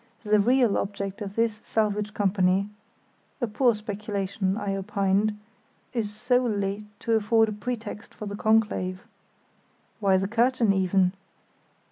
The 0.23 0.39
real 0.39 0.79
object 0.79 1.21
of 1.21 1.35
this 1.35 1.61
salvage 1.63 2.15
company 2.15 2.67
(a 3.39 3.45
poor 3.45 3.75
speculation, 3.75 4.57
I 4.57 4.75
opined) 4.75 5.37
is 5.93 6.11
solely 6.11 6.87
to 7.01 7.11
afford 7.13 7.49
a 7.49 7.53
pretext 7.53 8.11
for 8.11 8.25
the 8.25 8.35
conclave." 8.35 9.05
"Why 9.99 10.17
the 10.17 10.27
curtain, 10.27 10.73
even?" 10.73 11.13